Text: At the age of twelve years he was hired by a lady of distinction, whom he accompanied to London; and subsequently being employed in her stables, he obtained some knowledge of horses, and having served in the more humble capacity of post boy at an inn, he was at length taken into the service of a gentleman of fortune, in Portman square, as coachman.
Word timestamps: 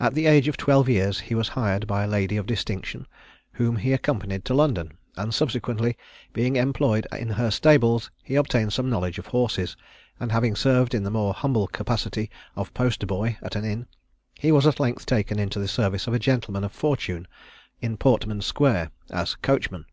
At 0.00 0.14
the 0.14 0.24
age 0.24 0.48
of 0.48 0.56
twelve 0.56 0.88
years 0.88 1.20
he 1.20 1.34
was 1.34 1.48
hired 1.50 1.86
by 1.86 2.04
a 2.04 2.08
lady 2.08 2.38
of 2.38 2.46
distinction, 2.46 3.06
whom 3.52 3.76
he 3.76 3.92
accompanied 3.92 4.46
to 4.46 4.54
London; 4.54 4.96
and 5.14 5.34
subsequently 5.34 5.94
being 6.32 6.56
employed 6.56 7.06
in 7.12 7.28
her 7.28 7.50
stables, 7.50 8.10
he 8.22 8.34
obtained 8.36 8.72
some 8.72 8.88
knowledge 8.88 9.18
of 9.18 9.26
horses, 9.26 9.76
and 10.18 10.32
having 10.32 10.56
served 10.56 10.94
in 10.94 11.02
the 11.02 11.10
more 11.10 11.34
humble 11.34 11.66
capacity 11.66 12.30
of 12.56 12.72
post 12.72 13.06
boy 13.06 13.36
at 13.42 13.54
an 13.54 13.66
inn, 13.66 13.86
he 14.36 14.50
was 14.52 14.66
at 14.66 14.80
length 14.80 15.04
taken 15.04 15.38
into 15.38 15.58
the 15.58 15.68
service 15.68 16.06
of 16.06 16.14
a 16.14 16.18
gentleman 16.18 16.64
of 16.64 16.72
fortune, 16.72 17.28
in 17.78 17.98
Portman 17.98 18.40
square, 18.40 18.90
as 19.10 19.34
coachman. 19.34 19.84